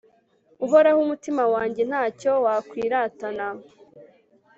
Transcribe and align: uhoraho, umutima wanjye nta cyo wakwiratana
uhoraho, 0.65 0.99
umutima 1.05 1.43
wanjye 1.53 1.81
nta 1.89 2.03
cyo 2.19 2.31
wakwiratana 2.45 3.47